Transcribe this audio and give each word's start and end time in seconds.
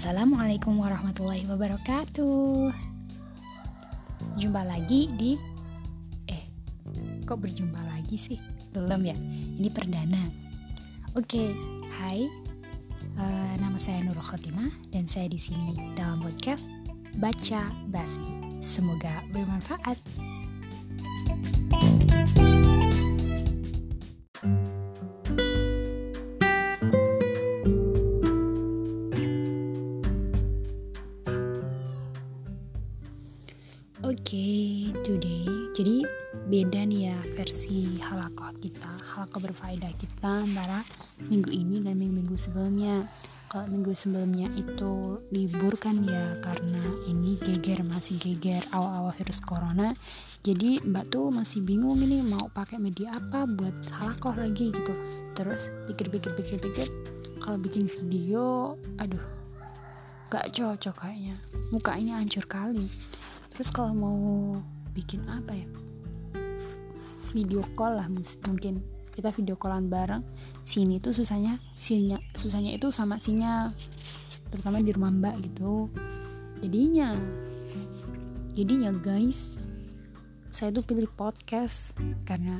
Assalamualaikum 0.00 0.80
warahmatullahi 0.80 1.44
wabarakatuh. 1.44 2.72
Jumpa 4.40 4.64
lagi 4.64 5.12
di 5.12 5.36
eh 6.24 6.40
kok 7.28 7.36
berjumpa 7.36 7.76
lagi 7.84 8.16
sih? 8.16 8.40
Belum 8.72 9.04
ya? 9.04 9.12
Ini 9.60 9.68
perdana. 9.68 10.24
Oke, 11.20 11.52
hai. 12.00 12.24
Uh, 13.12 13.52
nama 13.60 13.76
saya 13.76 14.00
Nurul 14.00 14.24
Khotimah 14.24 14.72
dan 14.88 15.04
saya 15.04 15.28
di 15.28 15.36
sini 15.36 15.76
dalam 15.92 16.24
podcast 16.24 16.64
Baca 17.20 17.68
Basi. 17.92 18.56
Semoga 18.64 19.20
bermanfaat. 19.36 20.00
Berfaedah 39.60 39.92
kita 40.00 40.32
antara 40.48 40.80
minggu 41.28 41.52
ini 41.52 41.84
dan 41.84 42.00
minggu-minggu 42.00 42.32
sebelumnya. 42.40 43.04
Kalau 43.52 43.68
minggu 43.68 43.92
sebelumnya 43.92 44.48
itu 44.56 45.20
libur 45.28 45.76
kan 45.76 46.00
ya 46.00 46.32
karena 46.40 46.80
ini 47.04 47.36
geger 47.36 47.84
masih 47.84 48.16
geger 48.16 48.64
awal-awal 48.72 49.12
virus 49.12 49.44
corona. 49.44 49.92
Jadi 50.40 50.80
Mbak 50.80 51.12
tuh 51.12 51.28
masih 51.28 51.60
bingung 51.60 52.00
ini 52.00 52.24
mau 52.24 52.48
pakai 52.48 52.80
media 52.80 53.12
apa 53.20 53.44
buat 53.44 53.76
halakoh 54.00 54.32
lagi 54.32 54.72
gitu. 54.72 54.96
Terus 55.36 55.68
pikir-pikir-pikir-pikir 55.92 56.88
kalau 57.44 57.60
bikin 57.60 57.84
video, 57.84 58.80
aduh, 58.96 59.20
gak 60.32 60.56
cocok 60.56 61.04
kayaknya. 61.04 61.36
Muka 61.68 62.00
ini 62.00 62.16
hancur 62.16 62.48
kali 62.48 62.88
terus 63.52 63.76
kalau 63.76 63.92
mau 63.92 64.16
bikin 64.96 65.20
apa 65.28 65.52
ya 65.52 65.68
video 67.36 67.60
call 67.76 68.00
lah 68.00 68.08
mungkin 68.48 68.80
kita 69.20 69.36
video 69.36 69.60
callan 69.60 69.92
bareng 69.92 70.24
sini 70.64 70.96
tuh 70.96 71.12
susahnya 71.12 71.60
sinyal 71.76 72.24
susahnya 72.32 72.72
itu 72.72 72.88
sama 72.88 73.20
sinyal 73.20 73.76
terutama 74.48 74.80
di 74.80 74.96
rumah 74.96 75.12
mbak 75.12 75.44
gitu. 75.44 75.92
Jadinya 76.64 77.12
jadinya 78.56 78.90
guys 78.96 79.60
saya 80.48 80.72
tuh 80.72 80.82
pilih 80.82 81.06
podcast 81.12 81.92
karena 82.24 82.56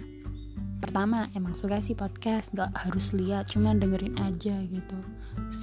pertama 0.84 1.33
emang 1.33 1.56
suka 1.56 1.81
sih 1.81 1.97
podcast 1.97 2.53
nggak 2.53 2.77
harus 2.77 3.16
lihat 3.16 3.48
cuman 3.48 3.81
dengerin 3.81 4.20
aja 4.20 4.61
gitu. 4.69 4.98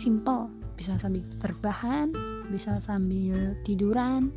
Simple 0.01 0.49
bisa 0.73 0.97
sambil 0.97 1.21
terbahan 1.37 2.09
bisa 2.49 2.81
sambil 2.81 3.53
tiduran 3.61 4.33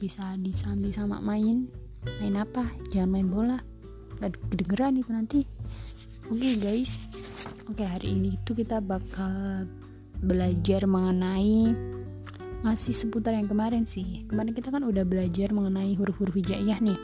bisa 0.00 0.40
disambi 0.40 0.88
sama 0.88 1.20
main 1.20 1.68
main 2.22 2.36
apa 2.38 2.64
jangan 2.94 3.18
main 3.18 3.28
bola 3.28 3.58
gak 4.22 4.34
kedengeran 4.50 4.98
itu 4.98 5.10
nanti 5.10 5.40
oke 6.28 6.38
okay, 6.38 6.54
guys. 6.60 6.92
Oke 7.68 7.84
okay, 7.84 7.88
hari 7.88 8.08
ini 8.16 8.36
itu 8.36 8.52
kita 8.52 8.80
bakal 8.80 9.64
belajar 10.20 10.84
mengenai 10.84 11.72
masih 12.60 12.92
seputar 12.92 13.34
yang 13.34 13.48
kemarin 13.48 13.84
sih. 13.88 14.28
Kemarin 14.28 14.52
kita 14.52 14.68
kan 14.68 14.84
udah 14.84 15.04
belajar 15.08 15.52
mengenai 15.52 15.96
huruf-huruf 15.96 16.36
hijaiyah 16.36 16.80
nih. 16.80 16.98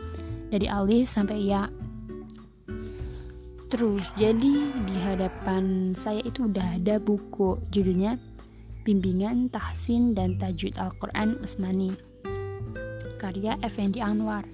Dari 0.53 0.67
alif 0.69 1.09
sampai 1.09 1.39
ya. 1.41 1.69
Terus 3.73 4.07
jadi 4.15 4.55
di 4.71 4.97
hadapan 5.03 5.97
saya 5.99 6.23
itu 6.23 6.47
udah 6.47 6.79
ada 6.79 7.03
buku 7.03 7.59
judulnya 7.75 8.21
bimbingan 8.87 9.51
tahsin 9.51 10.15
dan 10.15 10.39
tajwid 10.39 10.79
Al-Quran 10.79 11.41
Usmani 11.43 12.15
karya 13.25 13.57
Effendi 13.65 14.05
Anwar. 14.05 14.54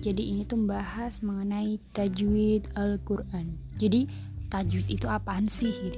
Jadi 0.00 0.32
ini 0.32 0.48
tuh 0.48 0.64
membahas 0.64 1.20
mengenai 1.20 1.76
tajwid 1.92 2.72
Al-Quran. 2.72 3.60
Jadi 3.76 4.08
tajwid 4.48 4.88
itu 4.88 5.06
apaan 5.06 5.44
sih? 5.44 5.92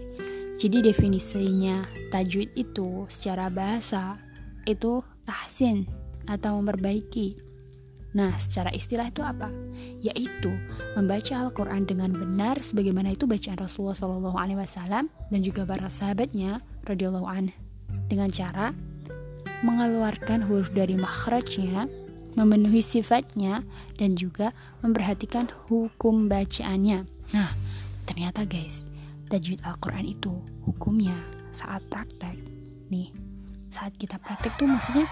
Jadi 0.59 0.83
definisinya 0.83 1.87
tajwid 2.11 2.51
itu 2.59 3.07
secara 3.07 3.47
bahasa 3.47 4.19
itu 4.67 5.03
tahsin 5.23 5.87
atau 6.27 6.59
memperbaiki. 6.59 7.39
Nah, 8.13 8.37
secara 8.37 8.69
istilah 8.77 9.09
itu 9.09 9.25
apa? 9.25 9.49
Yaitu 10.05 10.53
membaca 10.99 11.49
Al-Quran 11.49 11.89
dengan 11.89 12.13
benar 12.13 12.61
sebagaimana 12.61 13.17
itu 13.17 13.25
bacaan 13.25 13.57
Rasulullah 13.57 13.97
SAW 13.97 15.09
dan 15.33 15.41
juga 15.41 15.65
para 15.65 15.89
sahabatnya 15.89 16.61
radhiyallahu 16.85 17.49
dengan 18.13 18.29
cara 18.29 18.77
mengeluarkan 19.65 20.45
huruf 20.45 20.75
dari 20.75 20.99
makhrajnya 20.99 21.89
memenuhi 22.33 22.81
sifatnya, 22.81 23.65
dan 24.01 24.17
juga 24.17 24.57
memperhatikan 24.81 25.53
hukum 25.69 26.27
bacaannya. 26.29 27.05
Nah, 27.37 27.51
ternyata 28.09 28.49
guys, 28.49 28.85
tajwid 29.29 29.61
Al-Quran 29.65 30.09
itu 30.09 30.33
hukumnya 30.65 31.17
saat 31.53 31.85
praktek. 31.93 32.37
Nih, 32.89 33.13
saat 33.69 33.97
kita 33.97 34.17
praktek 34.21 34.57
tuh 34.57 34.69
maksudnya 34.69 35.09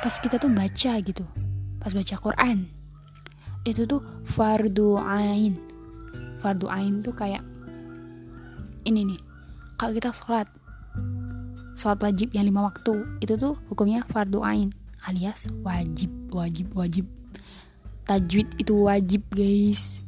pas 0.00 0.14
kita 0.16 0.40
tuh 0.40 0.52
baca 0.52 0.92
gitu, 1.00 1.24
pas 1.80 1.92
baca 1.92 2.14
Quran. 2.16 2.68
Itu 3.64 3.84
tuh 3.84 4.00
fardu 4.24 4.96
ain. 5.00 5.56
Fardu 6.40 6.72
ain 6.72 7.04
tuh 7.04 7.12
kayak 7.12 7.44
ini 8.88 9.04
nih. 9.04 9.20
Kalau 9.76 9.92
kita 9.96 10.12
sholat, 10.12 10.48
sholat 11.76 12.00
wajib 12.04 12.32
yang 12.32 12.48
lima 12.48 12.68
waktu, 12.68 13.20
itu 13.20 13.36
tuh 13.36 13.56
hukumnya 13.68 14.04
fardu 14.08 14.40
ain 14.44 14.68
alias 15.06 15.46
wajib 15.62 16.10
wajib 16.32 16.68
wajib. 16.74 17.06
Tajwid 18.04 18.48
itu 18.58 18.74
wajib 18.84 19.22
guys. 19.32 20.02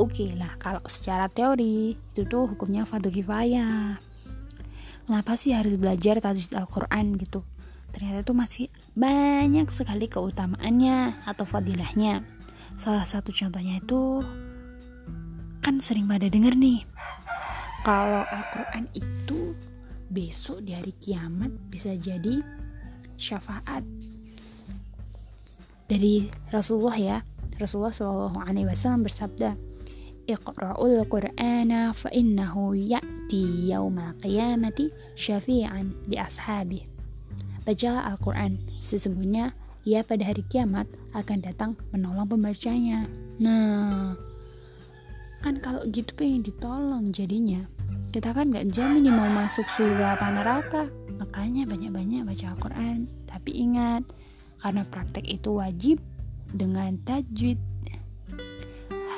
Oke 0.00 0.24
okay 0.24 0.30
lah 0.38 0.54
kalau 0.56 0.80
secara 0.88 1.28
teori 1.28 1.96
itu 1.96 2.22
tuh 2.24 2.48
hukumnya 2.48 2.88
fardu 2.88 3.10
kifayah. 3.12 3.98
Kenapa 5.04 5.36
sih 5.36 5.52
harus 5.52 5.76
belajar 5.76 6.22
tajwid 6.22 6.56
Al-Quran 6.56 7.20
gitu? 7.20 7.44
Ternyata 7.92 8.24
itu 8.24 8.34
masih 8.34 8.64
banyak 8.96 9.68
sekali 9.70 10.08
keutamaannya 10.08 11.28
atau 11.28 11.44
fadilahnya. 11.44 12.24
Salah 12.80 13.06
satu 13.06 13.30
contohnya 13.30 13.78
itu 13.78 14.24
kan 15.64 15.80
sering 15.80 16.04
pada 16.04 16.28
denger 16.28 16.52
nih 16.60 16.84
kalau 17.84 18.24
Al-Quran 18.28 18.84
itu 18.96 19.52
besok 20.08 20.64
di 20.64 20.72
hari 20.72 20.92
kiamat 20.96 21.52
bisa 21.68 21.92
jadi 21.96 22.40
syafaat 23.16 23.84
dari 25.90 26.28
Rasulullah 26.50 26.98
ya. 26.98 27.18
Rasulullah 27.54 27.94
Shallallahu 27.94 28.38
Alaihi 28.42 28.66
Wasallam 28.66 29.06
bersabda 29.06 29.54
Iqra'ul 30.26 31.06
Qur'ana 31.06 31.94
fa 31.94 32.10
innahu 32.10 32.74
ya'ti 32.74 33.70
yawmal 33.70 34.16
qiyamati 34.18 34.90
syafi'an 35.14 35.94
di 36.08 36.18
ashabi. 36.18 36.82
Bacalah 37.62 38.12
Al-Quran 38.12 38.60
Sesungguhnya 38.84 39.56
ia 39.88 40.04
pada 40.04 40.24
hari 40.28 40.44
kiamat 40.48 40.84
akan 41.16 41.38
datang 41.44 41.72
menolong 41.92 42.28
pembacanya. 42.28 43.08
Nah 43.40 44.16
Kan 45.44 45.60
kalau 45.60 45.84
gitu 45.92 46.12
pengen 46.16 46.40
ditolong 46.40 47.12
jadinya 47.12 47.68
Kita 48.14 48.30
kan 48.30 48.54
gak 48.54 48.70
jamin 48.70 49.10
nih 49.10 49.10
mau 49.10 49.26
masuk 49.26 49.66
surga 49.74 50.14
apa 50.14 50.30
neraka. 50.30 50.82
Makanya 51.18 51.66
banyak-banyak 51.66 52.22
baca 52.22 52.54
Al-Quran. 52.54 53.10
Tapi 53.26 53.50
ingat 53.58 54.06
karena 54.62 54.86
praktek 54.86 55.26
itu 55.26 55.58
wajib 55.58 55.98
dengan 56.54 56.94
tajwid. 57.02 57.58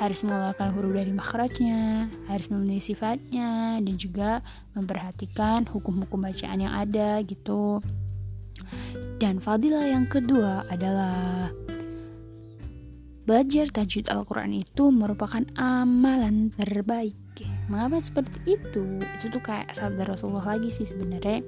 Harus 0.01 0.25
mengeluarkan 0.25 0.73
huruf 0.73 0.97
dari 0.97 1.13
makhrajnya, 1.13 2.09
harus 2.25 2.49
memenuhi 2.49 2.81
sifatnya, 2.81 3.77
dan 3.77 3.95
juga 4.01 4.41
memperhatikan 4.73 5.69
hukum-hukum 5.69 6.17
bacaan 6.17 6.65
yang 6.65 6.73
ada 6.73 7.21
gitu. 7.21 7.77
Dan 9.21 9.37
fadilah 9.37 9.93
yang 9.93 10.09
kedua 10.09 10.65
adalah 10.73 11.53
belajar 13.29 13.69
tajwid 13.69 14.09
Al-Quran 14.09 14.57
itu 14.57 14.89
merupakan 14.89 15.45
amalan 15.53 16.49
terbaik 16.49 17.26
Mengapa 17.67 17.99
seperti 17.99 18.55
itu? 18.55 18.83
Itu 19.19 19.27
tuh 19.27 19.43
kayak 19.43 19.75
sabda 19.75 20.07
Rasulullah 20.07 20.55
lagi 20.55 20.71
sih 20.71 20.87
sebenarnya 20.87 21.43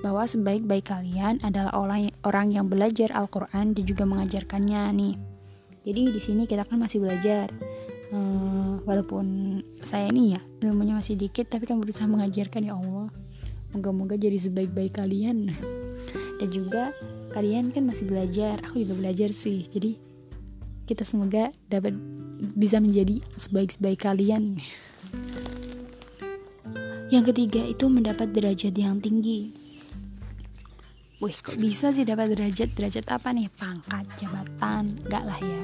bahwa 0.00 0.24
sebaik-baik 0.24 0.88
kalian 0.88 1.44
adalah 1.44 1.76
orang 1.76 2.08
orang 2.24 2.56
yang 2.56 2.72
belajar 2.72 3.12
Al-Qur'an 3.12 3.76
dan 3.76 3.84
juga 3.84 4.08
mengajarkannya 4.08 4.82
nih. 4.96 5.14
Jadi 5.84 6.02
di 6.12 6.20
sini 6.20 6.42
kita 6.48 6.64
kan 6.64 6.80
masih 6.80 7.04
belajar. 7.04 7.52
Hmm, 8.08 8.80
walaupun 8.88 9.60
saya 9.84 10.08
ini 10.08 10.32
ya 10.32 10.40
ilmunya 10.64 10.96
masih 10.96 11.20
dikit 11.20 11.52
tapi 11.52 11.68
kan 11.68 11.76
berusaha 11.76 12.08
mengajarkan 12.08 12.64
ya 12.64 12.72
Allah. 12.72 13.12
Moga-moga 13.76 14.16
jadi 14.16 14.40
sebaik-baik 14.40 14.96
kalian. 14.96 15.52
Dan 16.40 16.48
juga 16.48 16.96
kalian 17.36 17.68
kan 17.76 17.84
masih 17.84 18.08
belajar, 18.08 18.56
aku 18.64 18.80
juga 18.80 18.96
belajar 18.96 19.28
sih. 19.28 19.68
Jadi 19.68 20.00
kita 20.88 21.04
semoga 21.04 21.52
dapat 21.68 21.92
bisa 22.56 22.80
menjadi 22.80 23.20
sebaik-sebaik 23.36 24.00
kalian. 24.00 24.56
Yang 27.08 27.32
ketiga 27.32 27.64
itu 27.64 27.88
mendapat 27.88 28.36
derajat 28.36 28.76
yang 28.76 29.00
tinggi. 29.00 29.48
wih 31.24 31.34
kok 31.40 31.56
bisa 31.56 31.88
sih 31.90 32.04
dapat 32.04 32.36
derajat? 32.36 32.76
Derajat 32.76 33.08
apa 33.08 33.32
nih? 33.32 33.48
Pangkat 33.56 34.04
jabatan 34.20 34.92
enggak 35.08 35.24
lah 35.24 35.40
ya. 35.40 35.62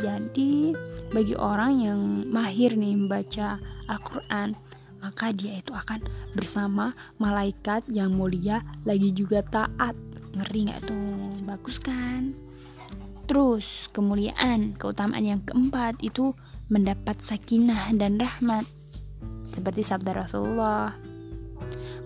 Jadi 0.00 0.72
bagi 1.12 1.36
orang 1.36 1.72
yang 1.76 2.00
mahir 2.32 2.72
nih 2.72 2.96
membaca 2.96 3.60
Al-Quran 3.84 4.56
maka 4.98 5.30
dia 5.30 5.60
itu 5.60 5.76
akan 5.76 6.02
bersama 6.32 6.96
malaikat 7.20 7.84
yang 7.92 8.16
mulia 8.16 8.64
lagi 8.88 9.12
juga 9.12 9.44
taat. 9.44 9.92
Ngeri 10.32 10.72
nggak 10.72 10.88
tuh? 10.88 11.20
Bagus 11.44 11.76
kan? 11.84 12.32
Terus 13.28 13.92
kemuliaan 13.92 14.72
keutamaan 14.80 15.20
yang 15.36 15.44
keempat 15.44 16.00
itu 16.00 16.32
mendapat 16.72 17.20
sakinah 17.20 17.92
dan 17.92 18.16
rahmat 18.16 18.64
seperti 19.58 19.82
sabda 19.82 20.24
Rasulullah 20.24 20.94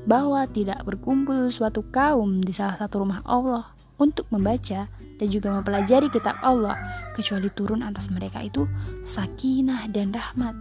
bahwa 0.09 0.43
tidak 0.51 0.83
berkumpul 0.83 1.53
suatu 1.53 1.85
kaum 1.93 2.43
di 2.43 2.51
salah 2.51 2.81
satu 2.81 3.07
rumah 3.07 3.23
Allah 3.23 3.71
untuk 4.01 4.27
membaca 4.35 4.91
dan 4.91 5.29
juga 5.31 5.55
mempelajari 5.55 6.11
kitab 6.11 6.35
Allah 6.43 6.75
kecuali 7.15 7.47
turun 7.55 7.87
atas 7.87 8.11
mereka 8.11 8.43
itu 8.43 8.67
sakinah 9.07 9.87
dan 9.93 10.11
rahmat. 10.11 10.57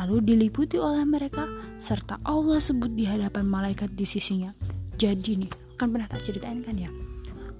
Lalu 0.00 0.24
diliputi 0.24 0.80
oleh 0.80 1.04
mereka 1.04 1.44
serta 1.76 2.16
Allah 2.24 2.56
sebut 2.62 2.96
di 2.96 3.04
hadapan 3.04 3.44
malaikat 3.44 3.92
di 3.92 4.08
sisinya. 4.08 4.56
Jadi 4.96 5.44
nih 5.44 5.52
kan 5.76 5.92
pernah 5.92 6.08
tak 6.08 6.24
ceritain 6.24 6.64
kan 6.64 6.78
ya? 6.78 6.88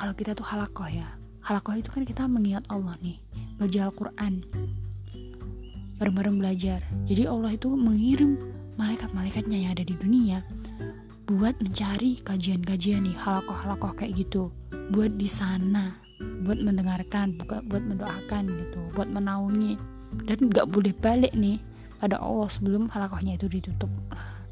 Kalau 0.00 0.12
kita 0.16 0.32
tuh 0.32 0.48
halakoh 0.48 0.88
ya 0.88 1.16
halakoh 1.46 1.78
itu 1.78 1.94
kan 1.94 2.02
kita 2.02 2.26
mengingat 2.26 2.66
Allah 2.66 2.98
nih 2.98 3.22
belajar 3.54 3.86
Al-Quran 3.86 4.42
bareng-bareng 5.96 6.36
belajar. 6.40 6.80
Jadi 7.08 7.28
Allah 7.28 7.56
itu 7.56 7.72
mengirim 7.72 8.36
malaikat-malaikatnya 8.76 9.58
yang 9.66 9.70
ada 9.72 9.84
di 9.84 9.96
dunia 9.96 10.44
buat 11.26 11.58
mencari 11.58 12.22
kajian-kajian 12.22 13.02
nih 13.02 13.16
halakoh-halakoh 13.18 13.96
kayak 13.98 14.14
gitu. 14.20 14.54
Buat 14.94 15.18
di 15.18 15.26
sana 15.26 16.06
buat 16.46 16.56
mendengarkan 16.62 17.36
bukan 17.36 17.60
buat 17.68 17.84
mendoakan 17.84 18.44
gitu 18.46 18.80
buat 18.94 19.08
menaungi. 19.10 19.74
Dan 20.24 20.48
nggak 20.48 20.70
boleh 20.70 20.94
balik 20.96 21.34
nih 21.34 21.60
pada 21.98 22.20
Allah 22.22 22.48
sebelum 22.48 22.88
halakohnya 22.92 23.36
itu 23.36 23.50
ditutup. 23.50 23.90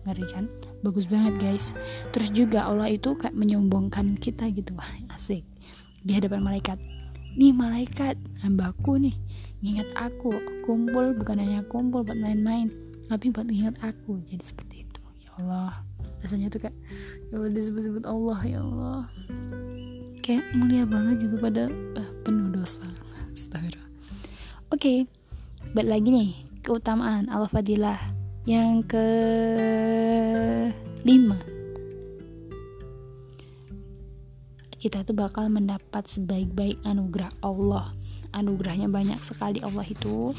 Ngeri 0.04 0.26
kan? 0.28 0.44
Bagus 0.84 1.08
banget 1.08 1.40
guys. 1.40 1.72
Terus 2.12 2.28
juga 2.34 2.68
Allah 2.68 2.92
itu 2.92 3.16
kayak 3.16 3.32
menyombongkan 3.32 4.20
kita 4.20 4.50
gitu. 4.52 4.76
Asik. 5.14 5.46
Di 6.04 6.12
hadapan 6.12 6.44
malaikat. 6.44 6.76
Nih 7.34 7.50
malaikat 7.56 8.20
hambaku 8.44 9.00
nih 9.00 9.16
ngingat 9.64 9.88
aku 9.96 10.36
kumpul 10.68 11.16
bukan 11.16 11.40
hanya 11.40 11.64
kumpul 11.72 12.04
buat 12.04 12.20
main-main 12.20 12.68
tapi 13.08 13.32
buat 13.32 13.48
ngingat 13.48 13.80
aku. 13.80 14.20
Jadi 14.28 14.44
seperti 14.44 14.84
itu. 14.84 15.00
Ya 15.24 15.32
Allah. 15.40 15.80
Rasanya 16.20 16.52
tuh 16.52 16.68
kayak 16.68 16.76
ya 17.32 17.40
Allah 17.40 17.50
disebut-sebut 17.56 18.04
Allah 18.04 18.40
ya 18.44 18.60
Allah. 18.60 19.08
Kayak 20.20 20.44
mulia 20.52 20.84
banget 20.84 21.24
gitu 21.24 21.36
pada 21.40 21.72
uh, 21.96 22.10
penuh 22.20 22.52
dosa. 22.52 22.84
Oke 24.74 24.80
okay, 24.80 24.98
balik 25.72 25.96
lagi 25.96 26.08
nih. 26.12 26.30
Keutamaan 26.64 27.28
al 27.32 27.48
fadilah 27.48 28.00
yang 28.44 28.84
ke 28.84 29.06
lima 31.04 31.53
kita 34.84 35.00
tuh 35.00 35.16
bakal 35.16 35.48
mendapat 35.48 36.04
sebaik-baik 36.04 36.76
anugerah 36.84 37.32
Allah. 37.40 37.96
Anugerahnya 38.36 38.92
banyak 38.92 39.16
sekali 39.24 39.64
Allah 39.64 39.88
itu. 39.88 40.36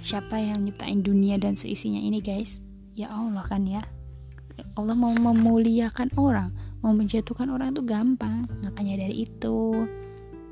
Siapa 0.00 0.40
yang 0.40 0.64
nyiptain 0.64 1.04
dunia 1.04 1.36
dan 1.36 1.60
seisinya 1.60 2.00
ini 2.00 2.24
guys? 2.24 2.56
Ya 2.96 3.12
Allah 3.12 3.44
kan 3.44 3.68
ya. 3.68 3.84
Allah 4.80 4.96
mau 4.96 5.12
memuliakan 5.12 6.08
orang 6.16 6.56
mau 6.80 6.96
menjatuhkan 6.96 7.52
orang 7.52 7.76
itu 7.76 7.84
gampang. 7.84 8.48
Makanya 8.64 9.04
dari 9.04 9.28
itu 9.28 9.84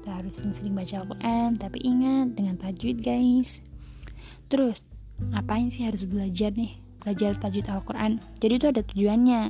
kita 0.04 0.20
harus 0.20 0.36
sering-sering 0.36 0.76
baca 0.76 0.94
Al-Quran. 1.00 1.48
Tapi 1.56 1.78
ingat 1.80 2.36
dengan 2.36 2.60
tajwid 2.60 3.00
guys. 3.00 3.64
Terus 4.52 4.84
ngapain 5.32 5.72
sih 5.72 5.88
harus 5.88 6.04
belajar 6.04 6.52
nih? 6.52 6.76
Belajar 7.00 7.40
tajwid 7.40 7.72
Al-Quran. 7.72 8.20
Jadi 8.36 8.52
itu 8.52 8.66
ada 8.68 8.84
tujuannya 8.84 9.40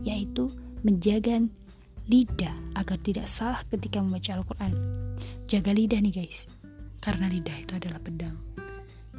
yaitu 0.00 0.48
menjaga 0.80 1.44
lidah 2.10 2.54
agar 2.74 2.98
tidak 2.98 3.30
salah 3.30 3.62
ketika 3.70 4.02
membaca 4.02 4.34
Al-Quran. 4.34 4.72
Jaga 5.46 5.70
lidah 5.70 6.00
nih 6.02 6.24
guys. 6.24 6.50
Karena 7.02 7.30
lidah 7.30 7.54
itu 7.58 7.72
adalah 7.78 7.98
pedang. 8.02 8.34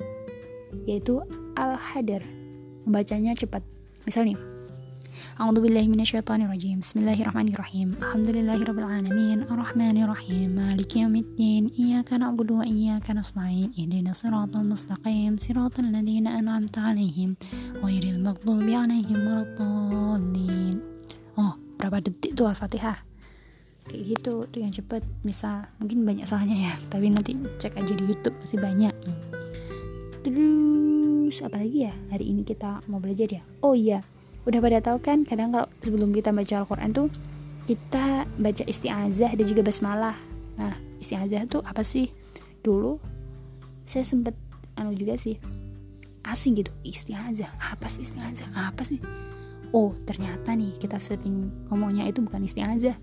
yaitu 0.88 1.20
al-hadar 1.56 2.22
membacanya 2.88 3.34
cepat 3.36 3.62
misal 4.08 4.24
nih 4.24 4.36
أعوذ 5.40 5.60
بالله 5.60 5.88
من 5.92 6.00
الشيطان 6.00 6.42
الرجيم 6.48 6.80
بسم 6.80 7.04
الله 7.04 7.20
الرحمن 7.20 7.48
الرحيم 7.52 7.88
الحمد 8.00 8.28
لله 8.32 8.64
رب 8.64 8.78
العالمين 8.78 9.38
الرحمن 9.44 9.96
الرحيم 10.02 10.48
مالك 10.56 10.96
يوم 10.96 11.16
الدين 11.16 11.70
إياك 11.78 12.12
نعبد 12.12 12.50
وإياك 12.50 13.10
نستعين 13.10 13.72
اهدنا 13.78 14.10
الصراط 14.10 14.56
المستقيم 14.56 15.36
صراط 15.36 15.78
الذين 15.78 16.26
أنعمت 16.26 16.78
عليهم 16.78 17.36
غير 17.84 18.02
المغضوب 18.02 18.62
عليهم 18.62 19.18
ولا 19.26 19.42
الضالين 19.44 20.80
oh 21.36 21.52
berapa 21.77 22.01
detik 22.01 22.33
tuh 22.33 22.49
Al-Fatihah. 22.49 22.99
Kayak 23.87 24.03
gitu 24.17 24.43
tuh 24.49 24.59
yang 24.59 24.73
cepet. 24.73 25.05
Misal 25.23 25.69
mungkin 25.79 26.03
banyak 26.03 26.27
salahnya 26.27 26.57
ya 26.57 26.73
tapi 26.91 27.13
nanti 27.13 27.37
cek 27.61 27.77
aja 27.77 27.93
di 27.93 28.03
YouTube 28.03 28.35
masih 28.43 28.59
banyak. 28.59 28.93
Terus 30.25 31.39
apa 31.39 31.61
lagi 31.61 31.87
ya? 31.87 31.93
Hari 32.11 32.25
ini 32.27 32.41
kita 32.43 32.83
mau 32.91 32.99
belajar 32.99 33.29
ya? 33.31 33.43
Oh 33.63 33.77
iya 33.77 34.03
udah 34.47 34.63
pada 34.63 34.79
tahu 34.79 34.97
kan 35.03 35.27
kadang 35.27 35.51
kalau 35.51 35.67
sebelum 35.83 36.15
kita 36.15 36.31
baca 36.31 36.63
Al-Quran 36.63 36.95
tuh 36.95 37.11
kita 37.67 38.23
baca 38.39 38.63
isti'azah 38.63 39.35
dan 39.35 39.45
juga 39.45 39.59
basmalah. 39.59 40.15
Nah 40.55 40.75
isti'azah 41.03 41.51
tuh 41.51 41.61
apa 41.67 41.83
sih? 41.83 42.07
Dulu 42.63 42.95
saya 43.83 44.07
sempet 44.07 44.35
anu 44.79 44.95
juga 44.95 45.19
sih 45.19 45.35
asing 46.23 46.59
gitu 46.59 46.71
isti'azah 46.83 47.51
apa 47.59 47.91
sih 47.91 48.07
isti'azah? 48.07 48.47
Apa 48.55 48.87
sih 48.87 49.03
oh 49.75 49.95
ternyata 50.07 50.53
nih 50.53 50.75
kita 50.77 50.99
sering 50.99 51.51
ngomongnya 51.71 52.07
itu 52.07 52.23
bukan 52.23 52.43
isti'azah 52.43 52.95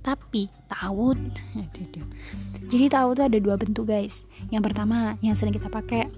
tapi 0.00 0.46
tawud 0.70 1.18
jadi 2.72 2.90
tawud 2.90 3.14
tuh 3.22 3.26
ada 3.30 3.38
dua 3.38 3.54
bentuk 3.54 3.86
guys. 3.86 4.26
Yang 4.50 4.70
pertama 4.70 5.14
yang 5.22 5.38
sering 5.38 5.54
kita 5.54 5.70
pakai 5.70 6.10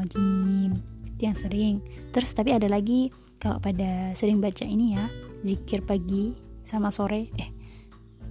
rajim 0.00 0.80
yang 1.20 1.36
sering. 1.36 1.84
Terus 2.14 2.32
tapi 2.32 2.56
ada 2.56 2.64
lagi 2.72 3.12
kalau 3.36 3.60
pada 3.60 4.16
sering 4.16 4.40
baca 4.40 4.64
ini 4.64 4.96
ya 4.96 5.12
zikir 5.44 5.84
pagi 5.84 6.32
sama 6.64 6.88
sore 6.88 7.28
eh 7.36 7.52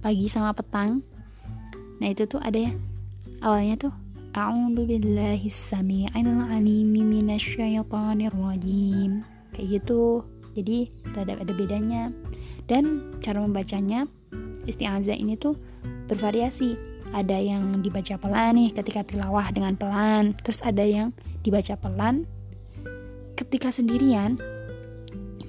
pagi 0.02 0.26
sama 0.26 0.50
petang. 0.50 0.98
Nah 2.02 2.08
itu 2.10 2.26
tuh 2.26 2.42
ada 2.42 2.58
ya 2.58 2.74
awalnya 3.38 3.78
tuh 3.78 3.94
A'udzu 4.38 4.86
billahi 4.86 5.50
samii'il 5.50 6.30
'alim 6.30 6.94
minasyaitonir 6.94 8.30
rajim. 8.30 9.26
Kayak 9.50 9.82
gitu. 9.82 10.22
Jadi 10.54 10.94
rada 11.10 11.34
ada 11.34 11.50
bedanya. 11.50 12.14
Dan 12.70 13.18
cara 13.18 13.42
membacanya 13.42 14.06
isti'azah 14.70 15.18
ini 15.18 15.34
tuh 15.34 15.58
bervariasi. 16.06 16.78
Ada 17.10 17.34
yang 17.34 17.82
dibaca 17.82 18.14
pelan 18.20 18.62
nih 18.62 18.70
ketika 18.70 19.02
tilawah 19.02 19.50
dengan 19.50 19.74
pelan, 19.74 20.38
terus 20.44 20.62
ada 20.62 20.86
yang 20.86 21.10
dibaca 21.42 21.74
pelan 21.74 22.28
ketika 23.34 23.74
sendirian 23.74 24.38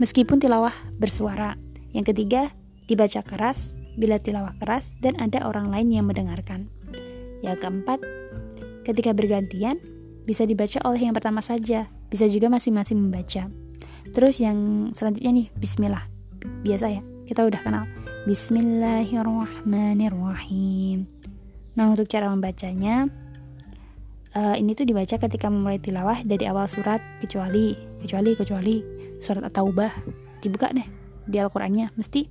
meskipun 0.02 0.42
tilawah 0.42 0.74
bersuara. 0.98 1.60
Yang 1.94 2.16
ketiga, 2.16 2.50
dibaca 2.90 3.22
keras 3.22 3.78
bila 4.00 4.18
tilawah 4.18 4.58
keras 4.58 4.98
dan 5.04 5.14
ada 5.22 5.46
orang 5.46 5.70
lain 5.70 5.94
yang 5.94 6.06
mendengarkan. 6.10 6.72
Yang 7.44 7.60
keempat, 7.68 8.00
Ketika 8.90 9.14
bergantian, 9.14 9.78
bisa 10.26 10.50
dibaca 10.50 10.82
oleh 10.90 11.06
yang 11.06 11.14
pertama 11.14 11.46
saja, 11.46 11.86
bisa 12.10 12.26
juga 12.26 12.50
masing-masing 12.50 12.98
membaca. 12.98 13.46
Terus 14.18 14.42
yang 14.42 14.90
selanjutnya 14.98 15.30
nih, 15.30 15.54
bismillah. 15.54 16.02
Biasa 16.66 16.98
ya, 16.98 17.06
kita 17.30 17.46
udah 17.46 17.62
kenal. 17.62 17.86
Bismillahirrahmanirrahim. 18.26 21.06
Nah, 21.78 21.86
untuk 21.94 22.10
cara 22.10 22.34
membacanya, 22.34 23.06
uh, 24.34 24.58
ini 24.58 24.74
tuh 24.74 24.90
dibaca 24.90 25.22
ketika 25.22 25.54
memulai 25.54 25.78
tilawah 25.78 26.26
dari 26.26 26.50
awal 26.50 26.66
surat 26.66 26.98
kecuali 27.22 27.78
kecuali 28.02 28.34
kecuali 28.34 28.82
surat 29.22 29.46
At-Taubah 29.46 29.94
dibuka 30.42 30.74
deh 30.74 30.90
di 31.30 31.38
Al-Qur'annya 31.38 31.94
mesti 31.94 32.26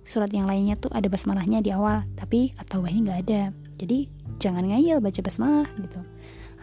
surat 0.00 0.32
yang 0.32 0.48
lainnya 0.48 0.80
tuh 0.80 0.88
ada 0.96 1.12
basmalahnya 1.12 1.60
di 1.60 1.76
awal 1.76 2.08
tapi 2.16 2.56
At-Taubah 2.56 2.88
ini 2.88 3.04
nggak 3.04 3.20
ada 3.28 3.52
jadi 3.76 4.08
jangan 4.40 4.64
ngayal 4.64 5.04
baca 5.04 5.20
basmalah 5.20 5.68
gitu. 5.76 6.00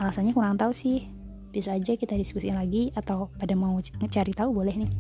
Alasannya 0.01 0.33
kurang 0.33 0.57
tahu 0.57 0.73
sih. 0.73 1.05
Bisa 1.53 1.77
aja 1.77 1.93
kita 1.93 2.17
diskusi 2.17 2.49
lagi 2.51 2.91
atau 2.97 3.29
pada 3.37 3.53
mau 3.53 3.77
cari 3.81 4.33
tahu 4.33 4.49
boleh 4.51 4.75
nih. 4.75 4.91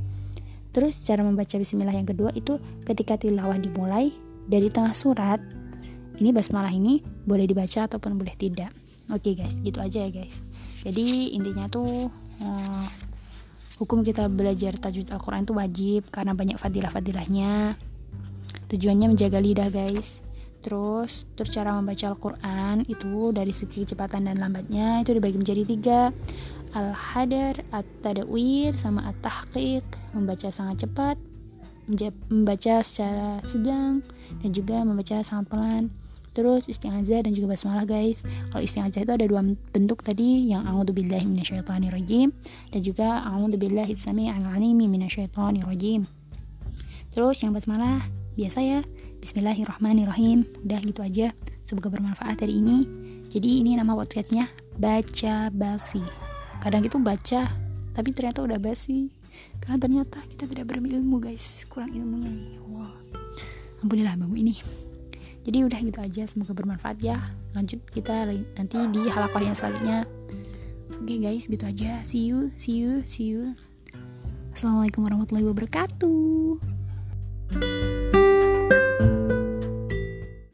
Terus 0.71 1.01
cara 1.01 1.25
membaca 1.25 1.57
bismillah 1.57 1.97
yang 1.97 2.05
kedua 2.05 2.29
itu 2.37 2.61
ketika 2.85 3.17
tilawah 3.17 3.57
dimulai 3.57 4.13
dari 4.45 4.69
tengah 4.69 4.93
surat 4.93 5.41
ini 6.17 6.29
basmalah 6.33 6.71
ini 6.71 7.01
boleh 7.25 7.49
dibaca 7.49 7.89
ataupun 7.89 8.17
boleh 8.17 8.37
tidak. 8.37 8.69
Oke 9.09 9.33
okay, 9.33 9.43
guys. 9.43 9.57
Gitu 9.65 9.77
aja 9.81 9.99
ya 10.05 10.09
guys. 10.13 10.37
Jadi 10.85 11.33
intinya 11.33 11.65
tuh 11.67 12.09
uh, 12.41 12.85
hukum 13.81 14.05
kita 14.05 14.29
belajar 14.29 14.77
tajwid 14.77 15.09
Al-Quran 15.09 15.45
itu 15.45 15.53
wajib 15.57 16.01
karena 16.13 16.37
banyak 16.37 16.57
fadilah-fadilahnya. 16.61 17.77
Tujuannya 18.69 19.07
menjaga 19.13 19.39
lidah 19.41 19.69
guys 19.73 20.26
Terus, 20.67 21.23
terus 21.39 21.55
cara 21.55 21.71
membaca 21.79 22.11
Al-Quran 22.11 22.83
itu 22.91 23.31
dari 23.31 23.55
segi 23.55 23.87
kecepatan 23.87 24.27
dan 24.27 24.35
lambatnya 24.35 24.99
itu 24.99 25.15
dibagi 25.15 25.39
menjadi 25.39 25.63
tiga. 25.63 26.01
Al-Hadar, 26.75 27.63
At-Tadawir, 27.71 28.75
sama 28.75 29.07
At-Tahqiq. 29.07 29.87
Membaca 30.11 30.51
sangat 30.51 30.83
cepat, 30.83 31.15
membaca 32.27 32.83
secara 32.83 33.39
sedang, 33.47 34.03
dan 34.43 34.49
juga 34.51 34.83
membaca 34.83 35.23
sangat 35.23 35.47
pelan. 35.47 35.83
Terus 36.35 36.67
isti'azah 36.67 37.23
dan 37.23 37.31
juga 37.31 37.55
basmalah 37.55 37.87
guys. 37.87 38.19
Kalau 38.51 38.59
isti'azah 38.59 39.07
itu 39.07 39.13
ada 39.15 39.25
dua 39.25 39.41
bentuk 39.73 40.05
tadi 40.05 40.53
Yang 40.53 40.69
a'udzubillahi 40.69 41.25
minasyaitonirrajim 41.25 42.29
Dan 42.69 42.79
juga 42.85 43.25
a'udzubillahi 43.25 43.97
alimi 44.53 44.85
minasyaitonirrajim. 44.85 46.05
Terus 47.09 47.41
yang 47.41 47.57
basmalah 47.57 48.05
biasa 48.37 48.61
ya 48.61 48.79
Bismillahirrahmanirrahim. 49.19 50.45
Udah 50.65 50.79
gitu 50.81 51.01
aja. 51.05 51.33
Semoga 51.67 51.93
bermanfaat 51.93 52.41
hari 52.41 52.59
ini. 52.59 52.87
Jadi 53.27 53.61
ini 53.61 53.75
nama 53.75 53.93
podcastnya 53.93 54.47
baca 54.77 55.51
basi. 55.51 56.01
Kadang 56.63 56.83
itu 56.85 56.97
baca 56.97 57.47
tapi 57.93 58.09
ternyata 58.13 58.45
udah 58.45 58.57
basi. 58.61 59.13
Karena 59.61 59.77
ternyata 59.77 60.19
kita 60.31 60.49
tidak 60.49 60.69
berilmu 60.73 61.21
guys. 61.21 61.65
Kurang 61.69 61.93
ilmunya 61.93 62.29
nih. 62.29 62.57
Wow 62.67 63.07
ampunilah 63.81 64.17
bambu 64.17 64.37
ini. 64.37 64.57
Jadi 65.47 65.63
udah 65.63 65.79
gitu 65.79 65.99
aja. 66.03 66.23
Semoga 66.27 66.51
bermanfaat 66.51 66.99
ya. 66.99 67.17
Lanjut 67.55 67.79
kita 67.87 68.27
nanti 68.57 68.77
di 68.91 69.07
halakoh 69.07 69.39
yang 69.39 69.55
selanjutnya. 69.55 70.03
Oke 70.99 71.15
okay, 71.15 71.17
guys. 71.23 71.47
Gitu 71.47 71.63
aja. 71.63 72.03
See 72.03 72.27
you 72.27 72.51
see 72.59 72.83
you 72.83 73.01
see 73.07 73.31
you. 73.31 73.55
Assalamualaikum 74.51 75.05
warahmatullahi 75.05 75.45
wabarakatuh 75.53 76.57